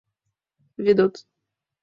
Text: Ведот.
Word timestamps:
Ведот. 0.87 1.15